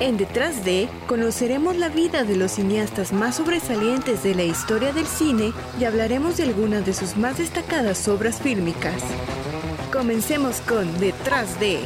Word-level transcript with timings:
En 0.00 0.16
Detrás 0.16 0.64
de, 0.64 0.88
conoceremos 1.06 1.76
la 1.76 1.88
vida 1.88 2.24
de 2.24 2.36
los 2.36 2.52
cineastas 2.52 3.12
más 3.12 3.36
sobresalientes 3.36 4.22
de 4.22 4.34
la 4.34 4.44
historia 4.44 4.92
del 4.92 5.06
cine 5.06 5.52
y 5.80 5.84
hablaremos 5.84 6.36
de 6.36 6.44
algunas 6.44 6.84
de 6.84 6.92
sus 6.92 7.16
más 7.16 7.38
destacadas 7.38 8.06
obras 8.08 8.40
fílmicas. 8.40 9.02
Comencemos 9.92 10.60
con 10.60 10.98
Detrás 11.00 11.58
de. 11.58 11.80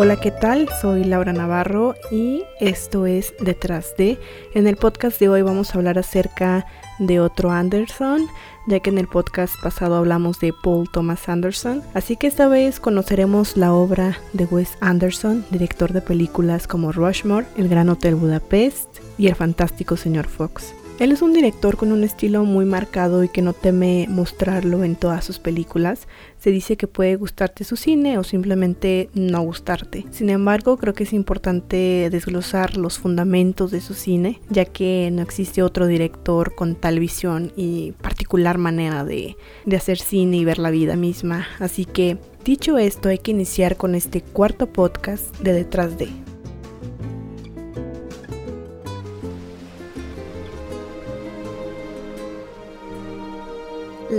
Hola, 0.00 0.14
¿qué 0.14 0.30
tal? 0.30 0.68
Soy 0.80 1.02
Laura 1.02 1.32
Navarro 1.32 1.96
y 2.12 2.44
esto 2.60 3.04
es 3.04 3.34
Detrás 3.40 3.96
de. 3.98 4.16
En 4.54 4.68
el 4.68 4.76
podcast 4.76 5.18
de 5.18 5.28
hoy 5.28 5.42
vamos 5.42 5.74
a 5.74 5.78
hablar 5.78 5.98
acerca 5.98 6.66
de 7.00 7.18
otro 7.18 7.50
Anderson, 7.50 8.28
ya 8.68 8.78
que 8.78 8.90
en 8.90 8.98
el 8.98 9.08
podcast 9.08 9.60
pasado 9.60 9.96
hablamos 9.96 10.38
de 10.38 10.52
Paul 10.52 10.88
Thomas 10.88 11.28
Anderson. 11.28 11.82
Así 11.94 12.14
que 12.14 12.28
esta 12.28 12.46
vez 12.46 12.78
conoceremos 12.78 13.56
la 13.56 13.72
obra 13.72 14.16
de 14.34 14.44
Wes 14.44 14.78
Anderson, 14.80 15.44
director 15.50 15.92
de 15.92 16.00
películas 16.00 16.68
como 16.68 16.92
Rushmore, 16.92 17.48
El 17.56 17.68
Gran 17.68 17.88
Hotel 17.88 18.14
Budapest 18.14 19.00
y 19.18 19.26
El 19.26 19.34
Fantástico 19.34 19.96
Señor 19.96 20.28
Fox. 20.28 20.74
Él 20.98 21.12
es 21.12 21.22
un 21.22 21.32
director 21.32 21.76
con 21.76 21.92
un 21.92 22.02
estilo 22.02 22.44
muy 22.44 22.64
marcado 22.64 23.22
y 23.22 23.28
que 23.28 23.40
no 23.40 23.52
teme 23.52 24.06
mostrarlo 24.08 24.82
en 24.82 24.96
todas 24.96 25.24
sus 25.24 25.38
películas. 25.38 26.08
Se 26.40 26.50
dice 26.50 26.76
que 26.76 26.88
puede 26.88 27.14
gustarte 27.14 27.62
su 27.62 27.76
cine 27.76 28.18
o 28.18 28.24
simplemente 28.24 29.08
no 29.14 29.40
gustarte. 29.42 30.06
Sin 30.10 30.28
embargo, 30.28 30.76
creo 30.76 30.94
que 30.94 31.04
es 31.04 31.12
importante 31.12 32.08
desglosar 32.10 32.76
los 32.76 32.98
fundamentos 32.98 33.70
de 33.70 33.80
su 33.80 33.94
cine, 33.94 34.40
ya 34.50 34.64
que 34.64 35.08
no 35.12 35.22
existe 35.22 35.62
otro 35.62 35.86
director 35.86 36.56
con 36.56 36.74
tal 36.74 36.98
visión 36.98 37.52
y 37.54 37.92
particular 37.92 38.58
manera 38.58 39.04
de, 39.04 39.36
de 39.66 39.76
hacer 39.76 39.98
cine 39.98 40.38
y 40.38 40.44
ver 40.44 40.58
la 40.58 40.70
vida 40.70 40.96
misma. 40.96 41.46
Así 41.60 41.84
que, 41.84 42.18
dicho 42.44 42.76
esto, 42.76 43.08
hay 43.08 43.18
que 43.18 43.30
iniciar 43.30 43.76
con 43.76 43.94
este 43.94 44.20
cuarto 44.20 44.66
podcast 44.72 45.32
de 45.38 45.52
Detrás 45.52 45.96
de. 45.96 46.27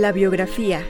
La 0.00 0.12
biografía. 0.12 0.82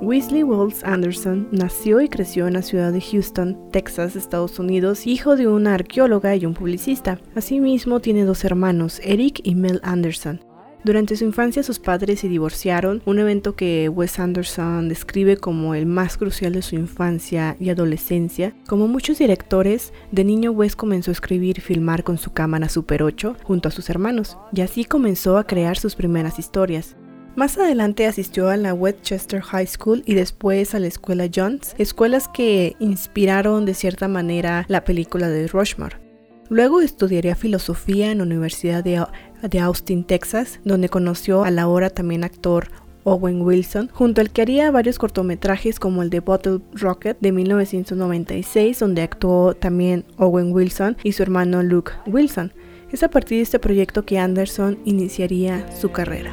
Weasley 0.00 0.42
Walls 0.42 0.82
Anderson 0.84 1.48
nació 1.50 2.00
y 2.00 2.08
creció 2.08 2.46
en 2.46 2.54
la 2.54 2.62
ciudad 2.62 2.94
de 2.94 3.02
Houston, 3.02 3.70
Texas, 3.70 4.16
Estados 4.16 4.58
Unidos, 4.58 5.06
hijo 5.06 5.36
de 5.36 5.48
una 5.48 5.74
arqueóloga 5.74 6.34
y 6.34 6.46
un 6.46 6.54
publicista. 6.54 7.20
Asimismo, 7.34 8.00
tiene 8.00 8.24
dos 8.24 8.42
hermanos, 8.46 9.02
Eric 9.04 9.42
y 9.42 9.54
Mel 9.54 9.80
Anderson. 9.82 10.53
Durante 10.84 11.16
su 11.16 11.24
infancia 11.24 11.62
sus 11.62 11.78
padres 11.78 12.20
se 12.20 12.28
divorciaron, 12.28 13.00
un 13.06 13.18
evento 13.18 13.56
que 13.56 13.88
Wes 13.88 14.18
Anderson 14.18 14.90
describe 14.90 15.38
como 15.38 15.74
el 15.74 15.86
más 15.86 16.18
crucial 16.18 16.52
de 16.52 16.60
su 16.60 16.74
infancia 16.74 17.56
y 17.58 17.70
adolescencia. 17.70 18.54
Como 18.68 18.86
muchos 18.86 19.18
directores, 19.18 19.94
de 20.12 20.24
niño 20.24 20.50
Wes 20.50 20.76
comenzó 20.76 21.10
a 21.10 21.12
escribir 21.12 21.56
y 21.56 21.62
filmar 21.62 22.04
con 22.04 22.18
su 22.18 22.34
cámara 22.34 22.68
Super 22.68 23.02
8 23.02 23.36
junto 23.44 23.68
a 23.68 23.72
sus 23.72 23.88
hermanos, 23.88 24.36
y 24.52 24.60
así 24.60 24.84
comenzó 24.84 25.38
a 25.38 25.46
crear 25.46 25.78
sus 25.78 25.94
primeras 25.94 26.38
historias. 26.38 26.96
Más 27.34 27.56
adelante 27.56 28.06
asistió 28.06 28.50
a 28.50 28.58
la 28.58 28.74
Westchester 28.74 29.40
High 29.40 29.66
School 29.66 30.02
y 30.04 30.12
después 30.12 30.74
a 30.74 30.80
la 30.80 30.86
escuela 30.88 31.30
Jones, 31.34 31.74
escuelas 31.78 32.28
que 32.28 32.76
inspiraron 32.78 33.64
de 33.64 33.72
cierta 33.72 34.06
manera 34.06 34.66
la 34.68 34.84
película 34.84 35.30
de 35.30 35.48
Rushmore. 35.48 36.03
Luego 36.50 36.80
estudiaría 36.80 37.34
filosofía 37.34 38.10
en 38.10 38.18
la 38.18 38.24
Universidad 38.24 38.84
de, 38.84 39.58
Austin, 39.58 40.04
Texas, 40.04 40.60
donde 40.64 40.88
conoció 40.88 41.44
al 41.44 41.58
ahora 41.58 41.90
también 41.90 42.24
actor 42.24 42.68
Owen 43.04 43.42
Wilson, 43.42 43.90
junto 43.92 44.20
al 44.20 44.30
que 44.30 44.42
haría 44.42 44.70
varios 44.70 44.98
cortometrajes 44.98 45.78
como 45.78 46.02
el 46.02 46.10
de 46.10 46.20
Bottle 46.20 46.60
Rocket 46.72 47.18
de 47.20 47.32
1996, 47.32 48.78
donde 48.78 49.02
actuó 49.02 49.54
también 49.54 50.04
Owen 50.16 50.52
Wilson 50.52 50.96
y 51.02 51.12
su 51.12 51.22
hermano 51.22 51.62
Luke 51.62 51.92
Wilson. 52.06 52.52
Es 52.90 53.02
a 53.02 53.10
partir 53.10 53.38
de 53.38 53.42
este 53.42 53.58
proyecto 53.58 54.04
que 54.04 54.18
Anderson 54.18 54.78
iniciaría 54.84 55.66
su 55.74 55.90
carrera. 55.90 56.32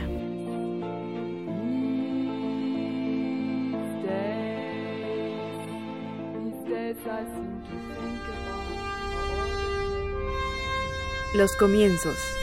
Los 11.34 11.56
comienzos. 11.56 12.41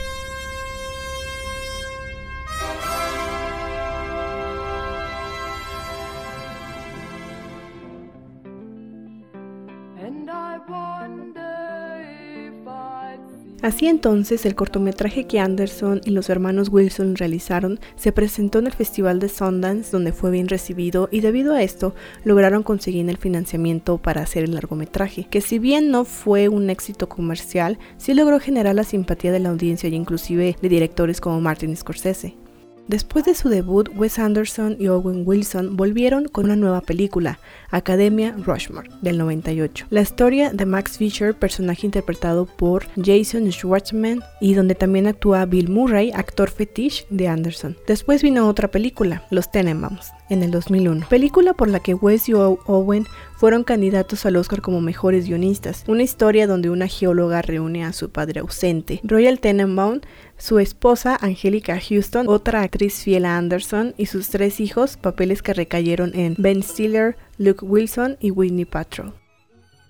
Así 13.69 13.85
entonces, 13.85 14.47
el 14.47 14.55
cortometraje 14.55 15.27
que 15.27 15.39
Anderson 15.39 16.01
y 16.03 16.09
los 16.09 16.31
hermanos 16.31 16.69
Wilson 16.69 17.15
realizaron 17.15 17.79
se 17.95 18.11
presentó 18.11 18.57
en 18.57 18.65
el 18.65 18.73
Festival 18.73 19.19
de 19.19 19.29
Sundance, 19.29 19.91
donde 19.91 20.11
fue 20.11 20.31
bien 20.31 20.47
recibido, 20.47 21.07
y 21.11 21.19
debido 21.21 21.53
a 21.53 21.61
esto 21.61 21.93
lograron 22.23 22.63
conseguir 22.63 23.07
el 23.07 23.17
financiamiento 23.17 23.99
para 23.99 24.23
hacer 24.23 24.43
el 24.43 24.55
largometraje, 24.55 25.27
que 25.29 25.41
si 25.41 25.59
bien 25.59 25.91
no 25.91 26.03
fue 26.03 26.49
un 26.49 26.71
éxito 26.71 27.07
comercial, 27.07 27.77
sí 27.97 28.15
logró 28.15 28.39
generar 28.39 28.73
la 28.73 28.83
simpatía 28.83 29.31
de 29.31 29.39
la 29.39 29.49
audiencia 29.49 29.87
y 29.87 29.93
inclusive 29.93 30.55
de 30.59 30.67
directores 30.69 31.21
como 31.21 31.39
Martin 31.39 31.77
Scorsese. 31.77 32.48
Después 32.89 33.23
de 33.23 33.35
su 33.35 33.49
debut, 33.49 33.87
Wes 33.95 34.17
Anderson 34.17 34.75
y 34.79 34.87
Owen 34.87 35.21
Wilson 35.23 35.77
volvieron 35.77 36.27
con 36.27 36.45
una 36.45 36.55
nueva 36.55 36.81
película, 36.81 37.37
Academia 37.69 38.35
Rushmore, 38.35 38.89
del 39.03 39.19
98. 39.19 39.85
La 39.91 40.01
historia 40.01 40.51
de 40.51 40.65
Max 40.65 40.97
Fisher, 40.97 41.35
personaje 41.35 41.85
interpretado 41.85 42.47
por 42.47 42.87
Jason 42.95 43.47
Schwartzman 43.51 44.23
y 44.41 44.55
donde 44.55 44.73
también 44.73 45.05
actúa 45.05 45.45
Bill 45.45 45.69
Murray, 45.69 46.11
actor 46.15 46.49
fetiche 46.49 47.05
de 47.11 47.27
Anderson. 47.27 47.77
Después 47.85 48.23
vino 48.23 48.47
otra 48.47 48.71
película, 48.71 49.23
Los 49.29 49.51
Tenenbaums, 49.51 50.11
en 50.29 50.43
el 50.43 50.51
2001, 50.51 51.07
película 51.09 51.53
por 51.53 51.69
la 51.69 51.79
que 51.79 51.93
Wes 51.93 52.29
y 52.29 52.33
Owen 52.33 53.05
fueron 53.35 53.63
candidatos 53.63 54.25
al 54.25 54.35
Oscar 54.35 54.61
como 54.61 54.81
mejores 54.81 55.27
guionistas, 55.27 55.83
una 55.87 56.03
historia 56.03 56.47
donde 56.47 56.69
una 56.69 56.87
geóloga 56.87 57.41
reúne 57.41 57.83
a 57.85 57.93
su 57.93 58.09
padre 58.09 58.39
ausente, 58.39 59.01
Royal 59.03 59.39
Tenenbaum, 59.39 60.01
su 60.37 60.59
esposa 60.59 61.17
Angelica 61.19 61.79
Houston, 61.79 62.27
otra 62.27 62.61
actriz 62.61 63.03
fiel 63.03 63.25
a 63.25 63.37
Anderson 63.37 63.93
y 63.97 64.05
sus 64.05 64.29
tres 64.29 64.59
hijos, 64.59 64.97
papeles 64.97 65.41
que 65.41 65.53
recayeron 65.53 66.11
en 66.15 66.35
Ben 66.37 66.63
Stiller, 66.63 67.17
Luke 67.37 67.65
Wilson 67.65 68.17
y 68.19 68.31
Whitney 68.31 68.65
Patrol. 68.65 69.18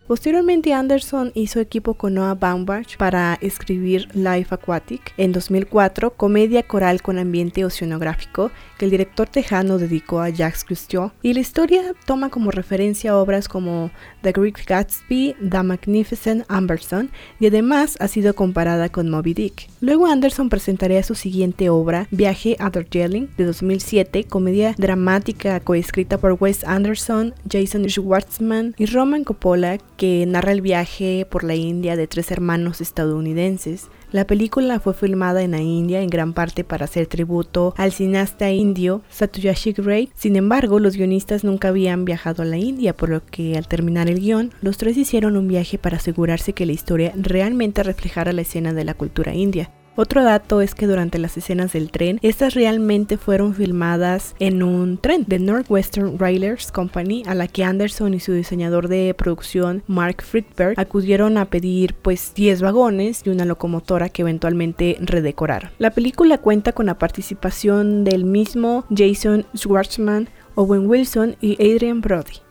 Posteriormente 0.10 0.74
Anderson 0.74 1.32
hizo 1.36 1.60
equipo 1.60 1.94
con 1.94 2.16
Noah 2.16 2.34
Baumbach 2.34 2.98
para 2.98 3.38
escribir 3.42 4.08
Life 4.16 4.56
Aquatic 4.56 5.14
en 5.18 5.32
2004, 5.32 6.16
comedia 6.16 6.64
coral 6.64 7.04
con 7.04 7.20
ambiente 7.20 7.64
oceanográfico 7.64 8.50
que 8.80 8.86
el 8.86 8.92
director 8.92 9.30
tejano 9.30 9.78
dedicó 9.78 10.20
a 10.20 10.30
Jacques 10.30 10.64
Cousteau 10.64 11.12
y 11.22 11.36
la 11.36 11.42
historia 11.42 11.94
toma 12.08 12.30
como 12.30 12.50
referencia 12.50 13.16
obras 13.16 13.48
como 13.48 13.92
The 14.24 14.32
Great 14.32 14.66
Gatsby, 14.66 15.36
The 15.48 15.62
Magnificent 15.62 16.44
Amberson 16.48 17.12
y 17.40 17.46
además 17.46 17.96
ha 18.00 18.08
sido 18.08 18.34
comparada 18.34 18.90
con 18.90 19.12
Moby 19.12 19.36
Dick. 19.36 19.70
Luego 19.80 20.08
Anderson 20.08 20.50
presentaría 20.50 21.04
su 21.04 21.14
siguiente 21.14 21.70
obra, 21.70 22.08
Viaje 22.10 22.56
a 22.58 22.72
Darjeeling 22.72 23.28
de 23.38 23.46
2007, 23.46 24.24
comedia 24.24 24.74
dramática 24.76 25.60
coescrita 25.60 26.18
por 26.18 26.36
Wes 26.40 26.64
Anderson, 26.64 27.36
Jason 27.48 27.88
Schwartzman 27.88 28.74
y 28.76 28.88
Roman 28.88 29.24
Coppola 29.24 29.78
que 30.00 30.26
narra 30.26 30.54
el 30.54 30.62
viaje 30.62 31.28
por 31.30 31.44
la 31.44 31.56
India 31.56 31.98
de 31.98 32.08
tres 32.08 32.32
hermanos 32.32 32.80
estadounidenses. 32.80 33.90
La 34.14 34.26
película 34.26 34.80
fue 34.80 34.94
filmada 34.94 35.42
en 35.44 35.52
la 35.52 35.60
India 35.60 36.02
en 36.02 36.10
gran 36.10 36.32
parte 36.32 36.64
para 36.64 36.86
hacer 36.86 37.06
tributo 37.08 37.74
al 37.76 37.92
cineasta 37.92 38.50
indio 38.50 39.02
Satyajit 39.10 39.78
Ray. 39.80 40.10
Sin 40.16 40.38
embargo, 40.38 40.80
los 40.80 40.96
guionistas 40.96 41.44
nunca 41.44 41.68
habían 41.68 42.06
viajado 42.06 42.44
a 42.44 42.46
la 42.46 42.56
India, 42.56 42.96
por 42.96 43.10
lo 43.10 43.26
que 43.26 43.58
al 43.58 43.68
terminar 43.68 44.10
el 44.10 44.22
guion, 44.22 44.54
los 44.62 44.78
tres 44.78 44.96
hicieron 44.96 45.36
un 45.36 45.50
viaje 45.50 45.78
para 45.78 45.98
asegurarse 45.98 46.54
que 46.54 46.66
la 46.66 46.72
historia 46.72 47.12
realmente 47.18 47.84
reflejara 47.84 48.32
la 48.32 48.42
escena 48.42 48.72
de 48.72 48.86
la 48.86 48.94
cultura 48.94 49.36
india. 49.36 49.70
Otro 49.96 50.24
dato 50.24 50.62
es 50.62 50.76
que 50.76 50.88
durante 50.88 51.20
las 51.20 51.36
escenas 51.38 51.74
del 51.74 51.92
tren, 51.92 52.20
estas 52.22 52.54
realmente 52.54 53.18
fueron 53.18 53.54
filmadas 53.54 54.36
en 54.40 54.64
un 54.64 54.98
tren 54.98 55.26
de 55.28 55.40
Northwestern 55.40 56.18
Railers 56.18 56.72
Company 56.72 57.24
a 57.26 57.36
la 57.36 57.48
que 57.48 57.64
Anderson 57.64 58.14
y 58.14 58.20
su 58.20 58.32
diseñador 58.34 58.88
de 58.88 59.14
producción 59.14 59.84
Mark 59.88 60.22
Friedberg 60.22 60.80
acudieron 60.80 61.38
a 61.38 61.46
pedir 61.46 61.96
pues 61.96 62.34
10 62.34 62.62
vagones 62.62 63.22
y 63.26 63.30
una 63.30 63.46
locomotora 63.46 64.10
que 64.10 64.22
eventualmente 64.22 64.98
redecoraron. 65.02 65.72
La 65.80 65.92
película 65.92 66.38
cuenta 66.38 66.72
con 66.72 66.86
la 66.86 66.98
participación 66.98 68.04
del 68.04 68.24
mismo 68.24 68.86
Jason 68.96 69.46
Schwartzman, 69.56 70.30
Owen 70.56 70.88
Wilson 70.88 71.36
y 71.42 71.54
Adrian 71.56 72.02
Brody. 72.02 72.49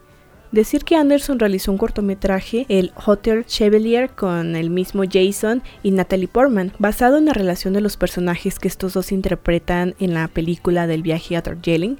Decir 0.51 0.85
que 0.85 0.97
Anderson 0.97 1.39
realizó 1.39 1.71
un 1.71 1.77
cortometraje, 1.77 2.65
el 2.71 2.93
Hotel 3.05 3.45
Chevalier, 3.45 4.09
con 4.11 4.57
el 4.57 4.71
mismo 4.71 5.03
Jason 5.11 5.63
y 5.83 5.91
Natalie 5.91 6.27
Portman, 6.27 6.73
basado 6.79 7.19
en 7.19 7.27
la 7.27 7.35
relación 7.35 7.75
de 7.75 7.83
los 7.83 7.99
personajes 7.99 8.59
que 8.59 8.69
estos 8.69 8.95
dos 8.95 9.13
interpretan 9.13 9.95
en 10.01 10.15
la 10.15 10.27
película 10.29 10.87
del 10.87 11.03
viaje 11.03 11.37
a 11.37 11.43
Darjeeling. 11.43 11.97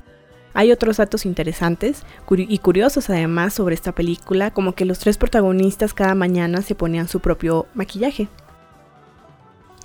Hay 0.55 0.73
otros 0.73 0.97
datos 0.97 1.27
interesantes 1.27 2.05
y 2.31 2.59
curiosos 2.59 3.11
además 3.11 3.53
sobre 3.53 3.75
esta 3.75 3.93
película, 3.93 4.51
como 4.51 4.75
que 4.75 4.87
los 4.87 4.99
tres 4.99 5.19
protagonistas 5.19 5.93
cada 5.93 6.15
mañana 6.15 6.63
se 6.63 6.75
ponían 6.75 7.07
su 7.07 7.21
propio 7.21 7.67
maquillaje. 7.75 8.29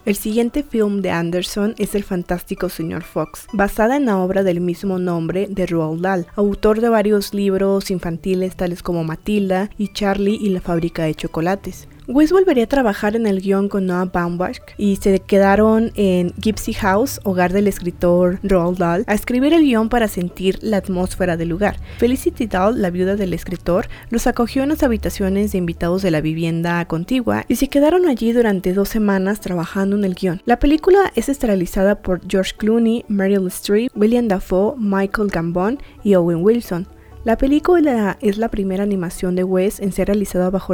El 0.06 0.18
siguiente 0.18 0.64
film 0.64 1.02
de 1.02 1.12
Anderson 1.12 1.76
es 1.78 1.96
El 1.96 2.04
fantástico 2.04 2.68
señor 2.68 3.04
Fox, 3.04 3.48
basada 3.54 3.96
en 3.96 4.06
la 4.06 4.18
obra 4.18 4.44
del 4.44 4.60
mismo 4.60 5.00
nombre 5.00 5.48
de 5.50 5.66
Roald 5.66 6.02
Dahl, 6.02 6.28
autor 6.36 6.82
de 6.82 6.90
varios 6.90 7.34
libros 7.34 7.90
infantiles 7.90 8.58
tales 8.58 8.84
como 8.84 9.06
Matilda 9.06 9.70
y 9.78 9.94
Charlie 9.94 10.36
y 10.42 10.50
la 10.50 10.60
fábrica 10.60 11.06
de 11.06 11.16
chocolates. 11.16 11.88
Wes 12.06 12.34
volvería 12.34 12.66
a 12.66 12.68
trabajar 12.68 13.16
en 13.16 13.26
el 13.28 13.40
guion 13.40 13.70
con 13.70 13.86
Noah 13.86 14.06
Baumbach 14.06 14.60
y 14.78 14.98
se 14.98 15.20
quedaron 15.20 15.94
en 15.96 16.34
Gypsy 16.38 16.74
House, 16.74 17.22
hogar 17.24 17.54
del 17.54 17.66
escritor 17.68 18.40
Roald 18.44 18.78
Dahl, 18.78 19.06
a 19.08 19.14
escribir 19.14 19.54
el 19.54 19.64
guion 19.64 19.88
para 19.88 20.10
sentir 20.10 20.60
la 20.62 20.78
atmósfera 20.78 21.38
del 21.38 21.48
lugar. 21.48 21.78
Felicity 22.00 22.48
Dahl, 22.48 22.82
la 22.82 22.90
viuda 22.90 23.16
del 23.16 23.34
escritor, 23.34 23.88
los 24.10 24.28
acogió 24.28 24.64
en 24.64 24.70
las 24.70 24.84
habitaciones 24.84 25.54
de 25.54 25.60
invitados 25.60 26.02
de 26.02 26.12
la 26.12 26.20
vivienda 26.20 26.84
contigua 26.86 27.46
y 27.48 27.56
se 27.56 27.70
quedaron 27.70 28.06
allí 28.06 28.34
durante 28.34 28.74
dos 28.74 28.90
semanas 28.90 29.40
trabajando 29.40 29.96
en 29.96 30.04
el 30.04 30.16
guion. 30.16 30.42
La 30.44 30.60
película 30.60 31.14
es 31.16 31.30
esterilizada 31.30 32.02
por 32.02 32.20
George 32.28 32.52
Clooney, 32.58 33.06
Meryl 33.08 33.48
Streep, 33.48 33.96
William 33.96 34.28
Dafoe, 34.28 34.76
Michael 34.78 35.30
Gambon 35.30 35.80
y 36.04 36.16
Owen 36.16 36.44
Wilson. 36.44 36.86
La 37.26 37.38
película 37.38 38.18
es 38.20 38.38
la 38.38 38.50
primera 38.50 38.84
animación 38.84 39.34
de 39.36 39.46
Wes 39.46 39.80
en 39.80 39.94
ser 39.94 40.08
realizada 40.08 40.50
bajo 40.50 40.74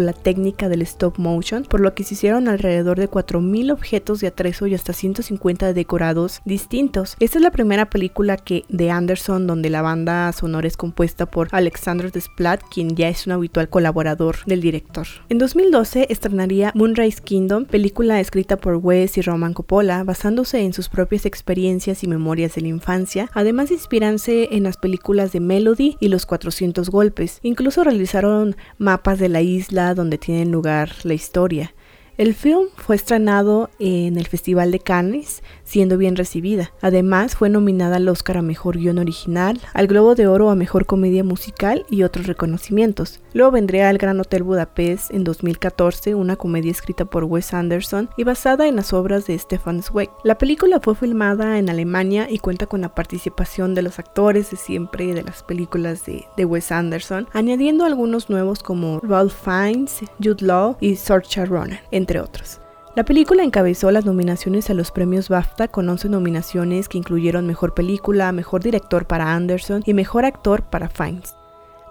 la, 0.00 0.12
técnica 0.14 0.70
del 0.70 0.80
stop 0.80 1.18
motion, 1.18 1.64
por 1.64 1.80
lo 1.80 1.94
que 1.94 2.02
se 2.02 2.14
hicieron 2.14 2.48
alrededor 2.48 2.98
de 2.98 3.10
4.000 3.10 3.70
objetos 3.70 4.20
de 4.20 4.28
atrezo 4.28 4.66
y 4.66 4.74
hasta 4.74 4.94
150 4.94 5.74
decorados 5.74 6.40
distintos. 6.46 7.14
Esta 7.20 7.38
es 7.38 7.42
la 7.42 7.50
primera 7.50 7.90
película 7.90 8.38
que 8.38 8.64
de 8.70 8.90
Anderson 8.90 9.46
donde 9.46 9.68
la 9.68 9.82
banda 9.82 10.32
sonora 10.32 10.66
es 10.66 10.78
compuesta 10.78 11.26
por 11.26 11.48
Alexander 11.50 12.10
Desplat, 12.10 12.62
quien 12.72 12.96
ya 12.96 13.10
es 13.10 13.26
un 13.26 13.34
habitual 13.34 13.68
colaborador 13.68 14.36
del 14.46 14.62
director. 14.62 15.06
En 15.28 15.36
2012 15.36 16.06
estrenaría 16.08 16.72
Moonrise 16.74 17.20
Kingdom, 17.22 17.66
película 17.66 18.18
escrita 18.18 18.56
por 18.56 18.76
Wes 18.76 19.18
y 19.18 19.20
Roman 19.20 19.52
Coppola, 19.52 20.04
basándose 20.04 20.60
en 20.60 20.72
sus 20.72 20.88
propias 20.88 21.26
experiencias 21.26 22.02
y 22.02 22.06
memorias 22.06 22.54
de 22.54 22.62
la 22.62 22.68
infancia, 22.68 23.28
además 23.34 23.68
de 23.68 23.74
inspirarse 23.74 24.48
en 24.52 24.62
las 24.62 24.78
películas 24.78 25.32
de 25.32 25.40
Melody 25.40 25.81
y 26.00 26.08
los 26.08 26.26
400 26.26 26.90
golpes. 26.90 27.38
Incluso 27.42 27.84
realizaron 27.84 28.56
mapas 28.78 29.18
de 29.18 29.28
la 29.28 29.40
isla 29.40 29.94
donde 29.94 30.18
tiene 30.18 30.46
lugar 30.46 30.92
la 31.04 31.14
historia. 31.14 31.74
El 32.18 32.34
film 32.34 32.66
fue 32.76 32.96
estrenado 32.96 33.70
en 33.78 34.18
el 34.18 34.26
Festival 34.26 34.70
de 34.70 34.80
Cannes, 34.80 35.42
siendo 35.72 35.96
bien 35.96 36.16
recibida. 36.16 36.70
Además, 36.82 37.34
fue 37.34 37.48
nominada 37.48 37.96
al 37.96 38.06
Oscar 38.06 38.36
a 38.36 38.42
Mejor 38.42 38.76
Guión 38.76 38.98
Original, 38.98 39.58
al 39.72 39.86
Globo 39.86 40.14
de 40.14 40.26
Oro 40.26 40.50
a 40.50 40.54
Mejor 40.54 40.84
Comedia 40.84 41.24
Musical 41.24 41.86
y 41.88 42.02
otros 42.02 42.26
reconocimientos. 42.26 43.20
Luego 43.32 43.52
vendría 43.52 43.88
al 43.88 43.96
Gran 43.96 44.20
Hotel 44.20 44.42
Budapest 44.42 45.10
en 45.14 45.24
2014, 45.24 46.14
una 46.14 46.36
comedia 46.36 46.70
escrita 46.70 47.06
por 47.06 47.24
Wes 47.24 47.54
Anderson 47.54 48.10
y 48.18 48.24
basada 48.24 48.68
en 48.68 48.76
las 48.76 48.92
obras 48.92 49.26
de 49.26 49.38
Stefan 49.38 49.82
Zweig. 49.82 50.10
La 50.24 50.36
película 50.36 50.78
fue 50.78 50.94
filmada 50.94 51.58
en 51.58 51.70
Alemania 51.70 52.26
y 52.28 52.38
cuenta 52.38 52.66
con 52.66 52.82
la 52.82 52.94
participación 52.94 53.74
de 53.74 53.80
los 53.80 53.98
actores 53.98 54.50
de 54.50 54.58
siempre 54.58 55.14
de 55.14 55.22
las 55.22 55.42
películas 55.42 56.04
de, 56.04 56.26
de 56.36 56.44
Wes 56.44 56.70
Anderson, 56.70 57.28
añadiendo 57.32 57.86
algunos 57.86 58.28
nuevos 58.28 58.62
como 58.62 59.00
Ralph 59.00 59.32
Fiennes, 59.42 60.00
Jude 60.22 60.44
Law 60.44 60.76
y 60.80 60.96
Saoirse 60.96 61.46
Ronan 61.46 61.80
entre 61.90 62.20
otros. 62.20 62.61
La 62.94 63.04
película 63.04 63.42
encabezó 63.42 63.90
las 63.90 64.04
nominaciones 64.04 64.68
a 64.68 64.74
los 64.74 64.90
premios 64.90 65.30
BAFTA 65.30 65.68
con 65.68 65.88
11 65.88 66.10
nominaciones 66.10 66.90
que 66.90 66.98
incluyeron 66.98 67.46
Mejor 67.46 67.72
Película, 67.72 68.30
Mejor 68.32 68.62
Director 68.62 69.06
para 69.06 69.32
Anderson 69.32 69.82
y 69.86 69.94
Mejor 69.94 70.26
Actor 70.26 70.62
para 70.64 70.90
Fiennes. 70.90 71.34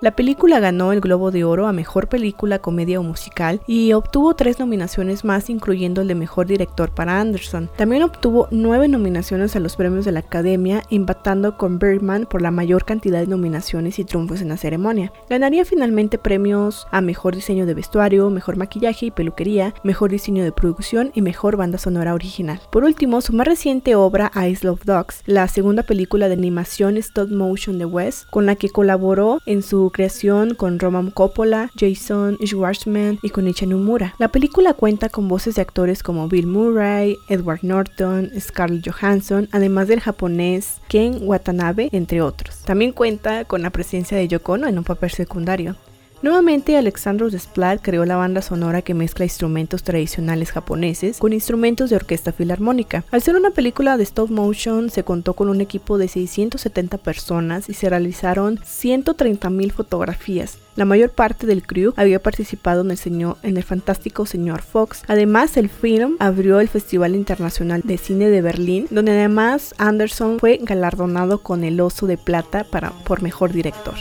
La 0.01 0.15
película 0.15 0.59
ganó 0.59 0.93
el 0.93 0.99
Globo 0.99 1.29
de 1.29 1.43
Oro 1.43 1.67
a 1.67 1.73
Mejor 1.73 2.09
Película, 2.09 2.57
Comedia 2.57 2.99
o 2.99 3.03
Musical 3.03 3.61
y 3.67 3.93
obtuvo 3.93 4.33
tres 4.33 4.57
nominaciones 4.57 5.23
más, 5.23 5.47
incluyendo 5.47 6.01
el 6.01 6.07
de 6.07 6.15
Mejor 6.15 6.47
Director 6.47 6.89
para 6.89 7.19
Anderson. 7.19 7.69
También 7.77 8.01
obtuvo 8.01 8.47
nueve 8.49 8.87
nominaciones 8.87 9.55
a 9.55 9.59
los 9.59 9.75
premios 9.75 10.03
de 10.03 10.11
la 10.11 10.21
Academia, 10.21 10.81
empatando 10.89 11.55
con 11.55 11.77
Birdman 11.77 12.25
por 12.25 12.41
la 12.41 12.49
mayor 12.49 12.83
cantidad 12.83 13.19
de 13.19 13.27
nominaciones 13.27 13.99
y 13.99 14.03
triunfos 14.03 14.41
en 14.41 14.49
la 14.49 14.57
ceremonia. 14.57 15.13
Ganaría 15.29 15.65
finalmente 15.65 16.17
premios 16.17 16.87
a 16.89 17.01
Mejor 17.01 17.35
Diseño 17.35 17.67
de 17.67 17.75
Vestuario, 17.75 18.31
Mejor 18.31 18.57
Maquillaje 18.57 19.05
y 19.05 19.11
Peluquería, 19.11 19.75
Mejor 19.83 20.09
Diseño 20.09 20.43
de 20.43 20.51
Producción 20.51 21.11
y 21.13 21.21
Mejor 21.21 21.57
Banda 21.57 21.77
Sonora 21.77 22.15
Original. 22.15 22.59
Por 22.71 22.85
último, 22.85 23.21
su 23.21 23.33
más 23.33 23.45
reciente 23.45 23.93
obra, 23.93 24.31
Ice 24.49 24.65
Love 24.65 24.83
Dogs, 24.83 25.21
la 25.27 25.47
segunda 25.47 25.83
película 25.83 26.27
de 26.27 26.33
animación 26.33 26.97
stop 26.97 27.29
motion 27.29 27.77
de 27.77 27.85
West, 27.85 28.27
con 28.31 28.47
la 28.47 28.55
que 28.55 28.71
colaboró 28.71 29.37
en 29.45 29.61
su 29.61 29.90
creación 29.91 30.55
con 30.55 30.79
Roman 30.79 31.11
Coppola, 31.11 31.69
Jason 31.77 32.37
Schwartzman 32.43 33.19
y 33.21 33.29
Konichi 33.29 33.65
Nomura. 33.65 34.15
La 34.17 34.29
película 34.29 34.73
cuenta 34.73 35.09
con 35.09 35.27
voces 35.27 35.55
de 35.55 35.61
actores 35.61 36.03
como 36.03 36.27
Bill 36.27 36.47
Murray, 36.47 37.17
Edward 37.27 37.59
Norton, 37.63 38.31
Scarlett 38.39 38.89
Johansson, 38.89 39.47
además 39.51 39.87
del 39.87 39.99
japonés 39.99 40.81
Ken 40.87 41.19
Watanabe, 41.21 41.89
entre 41.91 42.21
otros. 42.21 42.59
También 42.63 42.91
cuenta 42.91 43.45
con 43.45 43.61
la 43.61 43.69
presencia 43.69 44.17
de 44.17 44.27
Yoko 44.27 44.53
Ono 44.53 44.67
en 44.67 44.77
un 44.77 44.83
papel 44.83 45.11
secundario. 45.11 45.75
Nuevamente, 46.21 46.77
Alexandros 46.77 47.31
Desplat 47.31 47.81
creó 47.81 48.05
la 48.05 48.15
banda 48.15 48.43
sonora 48.43 48.83
que 48.83 48.93
mezcla 48.93 49.25
instrumentos 49.25 49.81
tradicionales 49.81 50.51
japoneses 50.51 51.17
con 51.17 51.33
instrumentos 51.33 51.89
de 51.89 51.95
orquesta 51.95 52.31
filarmónica. 52.31 53.03
Al 53.09 53.23
ser 53.23 53.35
una 53.35 53.49
película 53.49 53.97
de 53.97 54.03
stop 54.03 54.29
motion, 54.29 54.91
se 54.91 55.03
contó 55.03 55.33
con 55.33 55.49
un 55.49 55.61
equipo 55.61 55.97
de 55.97 56.07
670 56.07 56.99
personas 56.99 57.69
y 57.69 57.73
se 57.73 57.89
realizaron 57.89 58.59
130.000 58.59 59.71
fotografías. 59.71 60.59
La 60.75 60.85
mayor 60.85 61.09
parte 61.09 61.47
del 61.47 61.63
crew 61.63 61.91
había 61.97 62.21
participado 62.21 62.81
en 62.81 62.91
el, 62.91 62.97
señor, 62.97 63.37
en 63.41 63.57
el 63.57 63.63
fantástico 63.63 64.27
Señor 64.27 64.61
Fox. 64.61 65.01
Además, 65.07 65.57
el 65.57 65.69
film 65.69 66.17
abrió 66.19 66.59
el 66.59 66.69
Festival 66.69 67.15
Internacional 67.15 67.81
de 67.83 67.97
Cine 67.97 68.29
de 68.29 68.43
Berlín, 68.43 68.85
donde 68.91 69.11
además 69.11 69.73
Anderson 69.79 70.39
fue 70.39 70.59
galardonado 70.61 71.39
con 71.39 71.63
el 71.63 71.81
Oso 71.81 72.05
de 72.05 72.17
Plata 72.17 72.63
para, 72.63 72.91
por 72.91 73.23
Mejor 73.23 73.51
Director. 73.51 73.95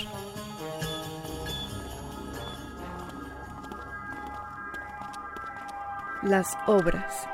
Las 6.22 6.54
obras. 6.66 7.26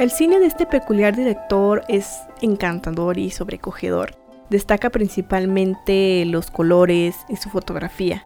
El 0.00 0.10
cine 0.10 0.40
de 0.40 0.46
este 0.46 0.66
peculiar 0.66 1.14
director 1.14 1.84
es 1.86 2.22
encantador 2.40 3.18
y 3.18 3.30
sobrecogedor. 3.30 4.16
Destaca 4.50 4.90
principalmente 4.90 6.24
los 6.26 6.50
colores 6.50 7.14
y 7.28 7.36
su 7.36 7.50
fotografía. 7.50 8.24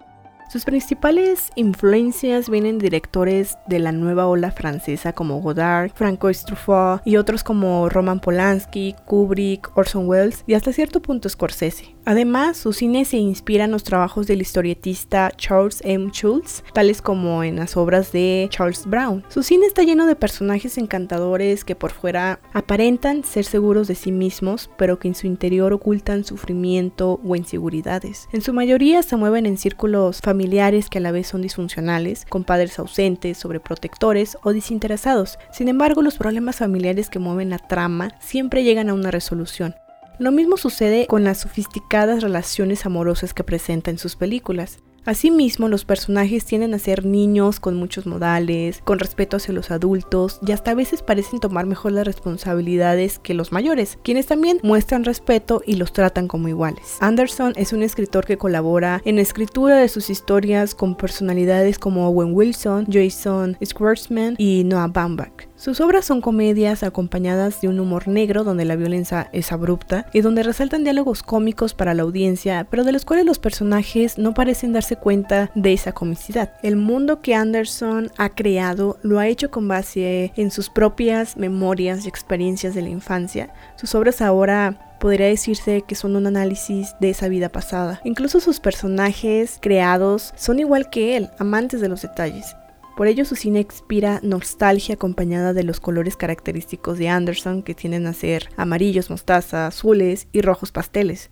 Sus 0.48 0.64
principales 0.64 1.50
influencias 1.56 2.48
vienen 2.48 2.78
directores 2.78 3.58
de 3.66 3.80
la 3.80 3.90
nueva 3.90 4.28
ola 4.28 4.52
francesa 4.52 5.12
como 5.12 5.40
Godard, 5.40 5.90
Francois 5.92 6.44
Truffaut 6.44 7.02
y 7.04 7.16
otros 7.16 7.42
como 7.42 7.88
Roman 7.88 8.20
Polanski, 8.20 8.94
Kubrick, 9.04 9.76
Orson 9.76 10.08
Welles 10.08 10.44
y 10.46 10.54
hasta 10.54 10.72
cierto 10.72 11.02
punto 11.02 11.28
Scorsese. 11.28 11.95
Además, 12.08 12.56
su 12.56 12.72
cine 12.72 13.04
se 13.04 13.16
inspira 13.16 13.64
en 13.64 13.72
los 13.72 13.82
trabajos 13.82 14.28
del 14.28 14.40
historietista 14.40 15.32
Charles 15.36 15.80
M. 15.84 16.12
Schulz, 16.12 16.62
tales 16.72 17.02
como 17.02 17.42
en 17.42 17.56
las 17.56 17.76
obras 17.76 18.12
de 18.12 18.46
Charles 18.48 18.86
Brown. 18.86 19.24
Su 19.28 19.42
cine 19.42 19.66
está 19.66 19.82
lleno 19.82 20.06
de 20.06 20.14
personajes 20.14 20.78
encantadores 20.78 21.64
que 21.64 21.74
por 21.74 21.90
fuera 21.90 22.38
aparentan 22.52 23.24
ser 23.24 23.44
seguros 23.44 23.88
de 23.88 23.96
sí 23.96 24.12
mismos, 24.12 24.70
pero 24.78 25.00
que 25.00 25.08
en 25.08 25.16
su 25.16 25.26
interior 25.26 25.72
ocultan 25.72 26.22
sufrimiento 26.22 27.20
o 27.24 27.34
inseguridades. 27.34 28.28
En 28.32 28.40
su 28.40 28.52
mayoría 28.52 29.02
se 29.02 29.16
mueven 29.16 29.44
en 29.44 29.58
círculos 29.58 30.20
familiares 30.20 30.88
que 30.88 30.98
a 30.98 31.00
la 31.00 31.10
vez 31.10 31.26
son 31.26 31.42
disfuncionales, 31.42 32.24
con 32.28 32.44
padres 32.44 32.78
ausentes, 32.78 33.36
sobreprotectores 33.36 34.38
o 34.44 34.52
desinteresados. 34.52 35.40
Sin 35.50 35.66
embargo, 35.66 36.02
los 36.02 36.18
problemas 36.18 36.54
familiares 36.54 37.10
que 37.10 37.18
mueven 37.18 37.50
la 37.50 37.58
trama 37.58 38.12
siempre 38.20 38.62
llegan 38.62 38.90
a 38.90 38.94
una 38.94 39.10
resolución. 39.10 39.74
Lo 40.18 40.32
mismo 40.32 40.56
sucede 40.56 41.06
con 41.06 41.24
las 41.24 41.40
sofisticadas 41.40 42.22
relaciones 42.22 42.86
amorosas 42.86 43.34
que 43.34 43.44
presenta 43.44 43.90
en 43.90 43.98
sus 43.98 44.16
películas. 44.16 44.78
Asimismo, 45.06 45.68
los 45.68 45.84
personajes 45.84 46.44
tienden 46.46 46.74
a 46.74 46.80
ser 46.80 47.04
niños 47.04 47.60
con 47.60 47.76
muchos 47.76 48.06
modales, 48.06 48.80
con 48.82 48.98
respeto 48.98 49.36
hacia 49.36 49.54
los 49.54 49.70
adultos 49.70 50.40
y 50.44 50.50
hasta 50.50 50.72
a 50.72 50.74
veces 50.74 51.02
parecen 51.02 51.38
tomar 51.38 51.64
mejor 51.64 51.92
las 51.92 52.04
responsabilidades 52.04 53.20
que 53.20 53.32
los 53.32 53.52
mayores, 53.52 53.98
quienes 54.02 54.26
también 54.26 54.58
muestran 54.64 55.04
respeto 55.04 55.62
y 55.64 55.76
los 55.76 55.92
tratan 55.92 56.26
como 56.26 56.48
iguales. 56.48 56.96
Anderson 56.98 57.52
es 57.54 57.72
un 57.72 57.84
escritor 57.84 58.26
que 58.26 58.36
colabora 58.36 59.00
en 59.04 59.16
la 59.16 59.22
escritura 59.22 59.76
de 59.76 59.88
sus 59.88 60.10
historias 60.10 60.74
con 60.74 60.96
personalidades 60.96 61.78
como 61.78 62.08
Owen 62.08 62.34
Wilson, 62.34 62.88
Jason 62.90 63.56
Schwartzman 63.62 64.34
y 64.38 64.64
Noah 64.64 64.88
Baumbach. 64.88 65.46
Sus 65.56 65.80
obras 65.80 66.04
son 66.04 66.20
comedias 66.20 66.82
acompañadas 66.82 67.62
de 67.62 67.68
un 67.68 67.80
humor 67.80 68.08
negro 68.08 68.44
donde 68.44 68.66
la 68.66 68.76
violencia 68.76 69.30
es 69.32 69.52
abrupta 69.52 70.04
y 70.12 70.20
donde 70.20 70.42
resaltan 70.42 70.84
diálogos 70.84 71.22
cómicos 71.22 71.72
para 71.72 71.94
la 71.94 72.02
audiencia, 72.02 72.66
pero 72.70 72.84
de 72.84 72.92
los 72.92 73.06
cuales 73.06 73.24
los 73.24 73.38
personajes 73.38 74.18
no 74.18 74.34
parecen 74.34 74.74
darse 74.74 74.96
cuenta 74.96 75.50
de 75.54 75.72
esa 75.72 75.92
comicidad. 75.92 76.52
El 76.62 76.76
mundo 76.76 77.22
que 77.22 77.34
Anderson 77.34 78.10
ha 78.18 78.34
creado 78.34 78.98
lo 79.02 79.18
ha 79.18 79.28
hecho 79.28 79.50
con 79.50 79.66
base 79.66 80.30
en 80.36 80.50
sus 80.50 80.68
propias 80.68 81.38
memorias 81.38 82.04
y 82.04 82.08
experiencias 82.08 82.74
de 82.74 82.82
la 82.82 82.90
infancia. 82.90 83.54
Sus 83.76 83.94
obras 83.94 84.20
ahora 84.20 84.96
podría 85.00 85.26
decirse 85.26 85.84
que 85.88 85.94
son 85.94 86.16
un 86.16 86.26
análisis 86.26 86.94
de 87.00 87.08
esa 87.08 87.28
vida 87.28 87.48
pasada. 87.48 88.02
Incluso 88.04 88.40
sus 88.40 88.60
personajes 88.60 89.56
creados 89.62 90.34
son 90.36 90.58
igual 90.58 90.90
que 90.90 91.16
él, 91.16 91.30
amantes 91.38 91.80
de 91.80 91.88
los 91.88 92.02
detalles. 92.02 92.54
Por 92.96 93.08
ello 93.08 93.26
su 93.26 93.36
cine 93.36 93.60
expira 93.60 94.20
nostalgia 94.22 94.94
acompañada 94.94 95.52
de 95.52 95.64
los 95.64 95.80
colores 95.80 96.16
característicos 96.16 96.96
de 96.96 97.10
Anderson 97.10 97.62
que 97.62 97.74
tienden 97.74 98.06
a 98.06 98.14
ser 98.14 98.48
amarillos, 98.56 99.10
mostaza, 99.10 99.66
azules 99.66 100.28
y 100.32 100.40
rojos 100.40 100.72
pasteles. 100.72 101.30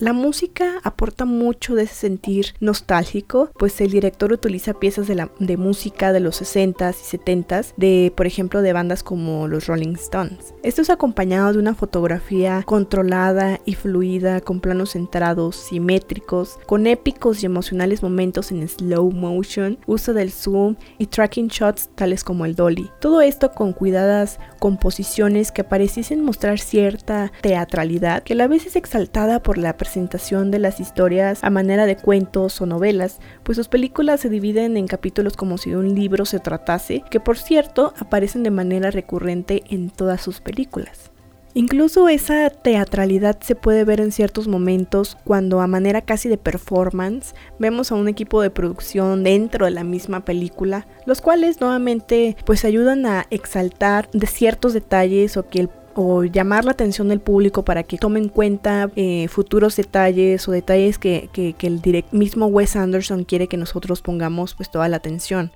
La 0.00 0.12
música 0.12 0.78
aporta 0.84 1.24
mucho 1.24 1.74
de 1.74 1.82
ese 1.82 1.94
sentir 1.94 2.54
nostálgico, 2.60 3.50
pues 3.58 3.80
el 3.80 3.90
director 3.90 4.32
utiliza 4.32 4.74
piezas 4.74 5.08
de, 5.08 5.16
la, 5.16 5.28
de 5.40 5.56
música 5.56 6.12
de 6.12 6.20
los 6.20 6.40
60s 6.40 6.94
y 7.02 7.16
70s, 7.16 7.72
de 7.76 8.12
por 8.14 8.28
ejemplo 8.28 8.62
de 8.62 8.72
bandas 8.72 9.02
como 9.02 9.48
los 9.48 9.66
Rolling 9.66 9.94
Stones. 9.94 10.54
Esto 10.62 10.82
es 10.82 10.90
acompañado 10.90 11.52
de 11.52 11.58
una 11.58 11.74
fotografía 11.74 12.62
controlada 12.64 13.58
y 13.64 13.74
fluida, 13.74 14.40
con 14.40 14.60
planos 14.60 14.92
centrados, 14.92 15.56
simétricos, 15.56 16.60
con 16.66 16.86
épicos 16.86 17.42
y 17.42 17.46
emocionales 17.46 18.00
momentos 18.00 18.52
en 18.52 18.68
slow 18.68 19.10
motion, 19.10 19.80
uso 19.86 20.14
del 20.14 20.30
zoom 20.30 20.76
y 20.98 21.06
tracking 21.06 21.48
shots 21.48 21.90
tales 21.96 22.22
como 22.22 22.44
el 22.44 22.54
dolly. 22.54 22.88
Todo 23.00 23.20
esto 23.20 23.50
con 23.50 23.72
cuidadas 23.72 24.38
composiciones 24.60 25.50
que 25.50 25.64
pareciesen 25.64 26.22
mostrar 26.22 26.60
cierta 26.60 27.32
teatralidad, 27.40 28.22
que 28.22 28.34
a 28.34 28.36
la 28.36 28.46
vez 28.46 28.64
es 28.64 28.76
exaltada 28.76 29.42
por 29.42 29.58
la 29.58 29.76
presentación 29.88 30.50
de 30.50 30.58
las 30.58 30.80
historias 30.80 31.42
a 31.42 31.48
manera 31.48 31.86
de 31.86 31.96
cuentos 31.96 32.60
o 32.60 32.66
novelas, 32.66 33.20
pues 33.42 33.56
sus 33.56 33.68
películas 33.68 34.20
se 34.20 34.28
dividen 34.28 34.76
en 34.76 34.86
capítulos 34.86 35.34
como 35.34 35.56
si 35.56 35.70
de 35.70 35.78
un 35.78 35.94
libro 35.94 36.26
se 36.26 36.40
tratase, 36.40 37.02
que 37.10 37.20
por 37.20 37.38
cierto 37.38 37.94
aparecen 37.98 38.42
de 38.42 38.50
manera 38.50 38.90
recurrente 38.90 39.62
en 39.70 39.88
todas 39.88 40.20
sus 40.20 40.42
películas. 40.42 41.10
Incluso 41.54 42.10
esa 42.10 42.50
teatralidad 42.50 43.40
se 43.40 43.54
puede 43.54 43.82
ver 43.84 44.00
en 44.00 44.12
ciertos 44.12 44.46
momentos 44.46 45.16
cuando 45.24 45.62
a 45.62 45.66
manera 45.66 46.02
casi 46.02 46.28
de 46.28 46.36
performance 46.36 47.34
vemos 47.58 47.90
a 47.90 47.94
un 47.94 48.08
equipo 48.08 48.42
de 48.42 48.50
producción 48.50 49.24
dentro 49.24 49.64
de 49.64 49.70
la 49.70 49.84
misma 49.84 50.24
película, 50.26 50.86
los 51.06 51.22
cuales 51.22 51.62
nuevamente 51.62 52.36
pues 52.44 52.66
ayudan 52.66 53.06
a 53.06 53.26
exaltar 53.30 54.10
de 54.12 54.26
ciertos 54.26 54.74
detalles 54.74 55.38
o 55.38 55.48
que 55.48 55.60
el 55.60 55.68
o 56.00 56.22
llamar 56.22 56.64
la 56.64 56.70
atención 56.70 57.08
del 57.08 57.18
público 57.18 57.64
para 57.64 57.82
que 57.82 57.98
tome 57.98 58.20
en 58.20 58.28
cuenta 58.28 58.88
eh, 58.94 59.26
futuros 59.26 59.74
detalles 59.74 60.46
o 60.46 60.52
detalles 60.52 60.96
que, 60.96 61.28
que, 61.32 61.66
el 61.66 62.04
mismo 62.12 62.46
Wes 62.46 62.76
Anderson 62.76 63.24
quiere 63.24 63.48
que 63.48 63.56
nosotros 63.56 64.00
pongamos 64.00 64.54
pues 64.54 64.70
toda 64.70 64.88
la 64.88 64.98
atención. 64.98 65.50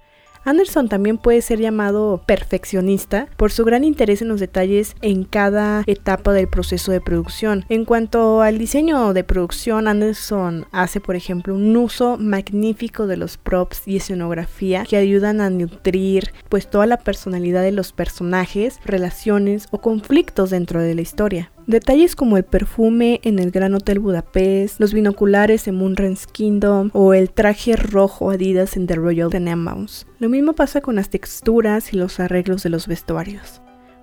Anderson 0.45 0.89
también 0.89 1.19
puede 1.19 1.41
ser 1.41 1.61
llamado 1.61 2.23
perfeccionista 2.27 3.29
por 3.37 3.53
su 3.53 3.65
gran 3.65 3.85
interés 3.85 4.23
en 4.23 4.29
los 4.29 4.41
detalles 4.41 4.97
en 5.01 5.25
cada 5.25 5.85
etapa 5.87 6.33
del 6.33 6.49
proceso 6.49 6.91
de 6.91 7.01
producción. 7.01 7.65
En 7.69 7.85
cuanto 7.85 8.43
al 8.43 8.59
diseño 8.59 9.13
de 9.13 9.23
producción, 9.23 9.87
Anderson 9.87 10.67
hace, 10.73 11.01
por 11.01 11.15
ejemplo, 11.15 11.55
un 11.55 11.77
uso 11.77 12.17
magnífico 12.19 13.07
de 13.07 13.17
los 13.17 13.37
props 13.37 13.87
y 13.87 13.97
escenografía 13.97 14.85
que 14.85 14.97
ayudan 14.97 15.41
a 15.41 15.51
nutrir 15.51 16.33
pues 16.49 16.69
toda 16.69 16.87
la 16.87 16.99
personalidad 16.99 17.63
de 17.63 17.73
los 17.73 17.93
personajes, 17.93 18.81
relaciones 18.85 19.69
o 19.71 19.79
conflictos 19.79 20.51
dentro 20.51 20.81
de 20.81 20.95
la 20.95 21.03
historia. 21.03 21.52
Detalles 21.67 22.17
como 22.17 22.37
el 22.37 22.45
perfume 22.45 23.21
en 23.23 23.39
el 23.39 23.51
Gran 23.51 23.75
Hotel 23.75 24.01
Budapest, 24.01 24.81
los 24.81 24.93
binoculares 24.93 25.69
en 25.69 25.77
Moonrise 25.77 26.27
Kingdom 26.31 26.91
o 26.93 27.15
el 27.15 27.31
traje 27.31 27.77
rojo 27.77 28.31
Adidas 28.31 28.77
en 28.77 28.87
The 28.87 28.97
Royal 28.97 29.31
Tenenbaums. 29.31 30.07
Lo 30.19 30.29
mismo 30.29 30.55
pasa 30.55 30.81
con 30.81 30.97
las 30.97 31.11
texturas 31.11 31.93
y 31.93 31.97
los 31.97 32.19
arreglos 32.19 32.63
de 32.65 32.71
los 32.71 32.89
vestuarios. 32.89 33.63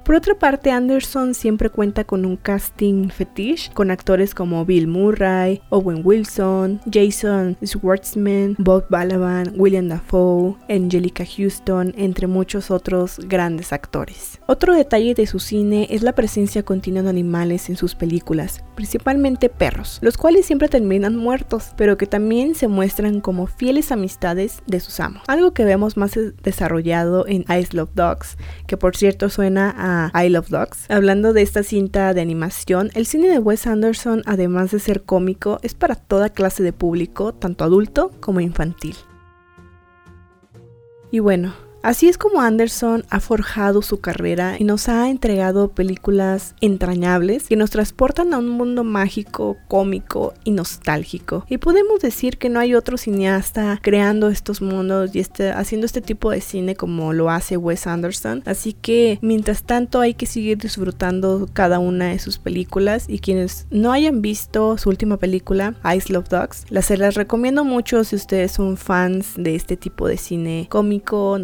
Por 0.09 0.15
otra 0.15 0.33
parte, 0.33 0.71
Anderson 0.71 1.35
siempre 1.35 1.69
cuenta 1.69 2.03
con 2.03 2.25
un 2.25 2.35
casting 2.35 3.09
fetish 3.09 3.71
con 3.73 3.91
actores 3.91 4.33
como 4.33 4.65
Bill 4.65 4.87
Murray, 4.87 5.61
Owen 5.69 6.01
Wilson, 6.03 6.81
Jason 6.91 7.55
Schwartzman, 7.63 8.55
Bob 8.57 8.87
Balaban, 8.89 9.53
William 9.55 9.87
Dafoe, 9.87 10.55
Angelica 10.67 11.23
Houston, 11.23 11.93
entre 11.95 12.25
muchos 12.25 12.71
otros 12.71 13.19
grandes 13.19 13.71
actores. 13.71 14.39
Otro 14.47 14.73
detalle 14.73 15.13
de 15.13 15.27
su 15.27 15.37
cine 15.37 15.85
es 15.91 16.01
la 16.01 16.13
presencia 16.13 16.63
continua 16.63 17.03
de 17.03 17.11
animales 17.11 17.69
en 17.69 17.75
sus 17.75 17.93
películas, 17.93 18.63
principalmente 18.73 19.47
perros, 19.47 19.99
los 20.01 20.17
cuales 20.17 20.47
siempre 20.47 20.69
terminan 20.69 21.17
muertos, 21.17 21.73
pero 21.77 21.99
que 21.99 22.07
también 22.07 22.55
se 22.55 22.67
muestran 22.67 23.21
como 23.21 23.45
fieles 23.45 23.91
amistades 23.91 24.63
de 24.65 24.79
sus 24.79 24.99
amos. 25.01 25.21
Algo 25.27 25.53
que 25.53 25.65
vemos 25.65 25.97
más 25.97 26.17
desarrollado 26.41 27.27
en 27.27 27.45
Ice 27.59 27.77
Love 27.77 27.91
Dogs, 27.93 28.39
que 28.65 28.75
por 28.75 28.97
cierto 28.97 29.29
suena 29.29 29.75
a 29.77 29.98
I 30.13 30.29
Love 30.29 30.49
Dogs. 30.49 30.89
Hablando 30.89 31.33
de 31.33 31.41
esta 31.41 31.63
cinta 31.63 32.13
de 32.13 32.21
animación, 32.21 32.89
el 32.93 33.05
cine 33.05 33.29
de 33.29 33.39
Wes 33.39 33.67
Anderson, 33.67 34.23
además 34.25 34.71
de 34.71 34.79
ser 34.79 35.03
cómico, 35.03 35.59
es 35.61 35.73
para 35.73 35.95
toda 35.95 36.29
clase 36.29 36.63
de 36.63 36.73
público, 36.73 37.33
tanto 37.33 37.63
adulto 37.63 38.11
como 38.19 38.39
infantil. 38.39 38.95
Y 41.11 41.19
bueno, 41.19 41.53
Así 41.81 42.09
es 42.09 42.17
como 42.17 42.41
Anderson 42.41 43.05
ha 43.09 43.21
forjado 43.21 43.81
su 43.81 44.01
carrera 44.01 44.57
y 44.59 44.65
nos 44.65 44.89
ha 44.89 45.09
entregado 45.09 45.69
películas 45.69 46.53
entrañables 46.59 47.47
que 47.47 47.55
nos 47.55 47.69
transportan 47.69 48.33
a 48.33 48.37
un 48.37 48.49
mundo 48.49 48.83
mágico, 48.83 49.55
cómico 49.69 50.33
y 50.43 50.51
nostálgico. 50.51 51.45
Y 51.47 51.57
podemos 51.57 52.01
decir 52.01 52.37
que 52.37 52.49
no 52.49 52.59
hay 52.59 52.75
otro 52.75 52.97
cineasta 52.97 53.79
creando 53.81 54.27
estos 54.27 54.61
mundos 54.61 55.15
y 55.15 55.19
este, 55.19 55.51
haciendo 55.51 55.85
este 55.85 56.01
tipo 56.01 56.31
de 56.31 56.41
cine 56.41 56.75
como 56.75 57.13
lo 57.13 57.29
hace 57.29 57.55
Wes 57.55 57.87
Anderson. 57.87 58.43
Así 58.45 58.73
que 58.73 59.17
mientras 59.21 59.63
tanto 59.63 60.01
hay 60.01 60.15
que 60.15 60.25
seguir 60.25 60.57
disfrutando 60.57 61.47
cada 61.53 61.79
una 61.79 62.09
de 62.09 62.19
sus 62.19 62.39
películas 62.39 63.05
y 63.07 63.19
quienes 63.19 63.67
no 63.71 63.93
hayan 63.93 64.21
visto 64.21 64.77
su 64.77 64.89
última 64.89 65.15
película, 65.15 65.75
Ice 65.95 66.11
Love 66.11 66.27
Dogs, 66.27 66.65
las 66.69 66.89
se 66.89 66.97
las 66.97 67.15
recomiendo 67.15 67.63
mucho 67.63 68.03
si 68.03 68.15
ustedes 68.15 68.51
son 68.51 68.75
fans 68.75 69.33
de 69.37 69.55
este 69.55 69.77
tipo 69.77 70.07
de 70.07 70.17
cine 70.17 70.67
cómico, 70.69 71.37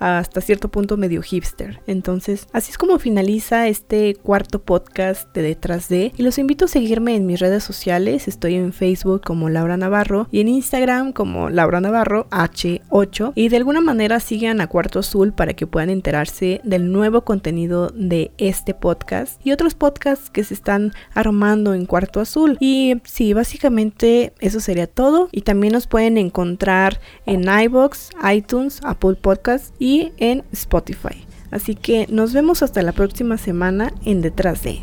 hasta 0.00 0.40
cierto 0.40 0.68
punto 0.68 0.96
medio 0.96 1.22
hipster. 1.22 1.80
Entonces, 1.86 2.46
así 2.52 2.70
es 2.70 2.78
como 2.78 2.98
finaliza 2.98 3.68
este 3.68 4.14
cuarto 4.14 4.62
podcast 4.62 5.32
de 5.34 5.42
Detrás 5.42 5.88
de. 5.88 6.12
Y 6.16 6.22
los 6.22 6.38
invito 6.38 6.64
a 6.64 6.68
seguirme 6.68 7.14
en 7.14 7.26
mis 7.26 7.40
redes 7.40 7.64
sociales. 7.64 8.28
Estoy 8.28 8.54
en 8.54 8.72
Facebook 8.72 9.22
como 9.24 9.48
Laura 9.48 9.76
Navarro 9.76 10.28
y 10.30 10.40
en 10.40 10.48
Instagram 10.48 11.12
como 11.12 11.50
Laura 11.50 11.80
Navarro 11.80 12.26
H8. 12.30 13.32
Y 13.34 13.48
de 13.48 13.56
alguna 13.56 13.80
manera 13.80 14.20
sigan 14.20 14.60
a 14.60 14.66
Cuarto 14.66 15.00
Azul 15.00 15.32
para 15.32 15.54
que 15.54 15.66
puedan 15.66 15.90
enterarse 15.90 16.60
del 16.64 16.92
nuevo 16.92 17.22
contenido 17.22 17.88
de 17.94 18.30
este 18.38 18.74
podcast 18.74 19.44
y 19.44 19.52
otros 19.52 19.74
podcasts 19.74 20.30
que 20.30 20.44
se 20.44 20.54
están 20.54 20.92
armando 21.14 21.74
en 21.74 21.86
Cuarto 21.86 22.20
Azul. 22.20 22.56
Y 22.60 23.00
sí, 23.04 23.32
básicamente 23.32 24.32
eso 24.40 24.60
sería 24.60 24.86
todo. 24.86 25.28
Y 25.32 25.42
también 25.42 25.72
nos 25.72 25.86
pueden 25.86 26.18
encontrar 26.18 27.00
en 27.26 27.44
iBox, 27.48 28.10
iTunes, 28.32 28.80
Apple 28.84 29.17
Podcast 29.18 29.74
y 29.78 30.12
en 30.18 30.44
Spotify. 30.52 31.26
Así 31.50 31.74
que 31.74 32.06
nos 32.08 32.32
vemos 32.32 32.62
hasta 32.62 32.82
la 32.82 32.92
próxima 32.92 33.38
semana 33.38 33.92
en 34.04 34.20
Detrás 34.20 34.62
de. 34.62 34.80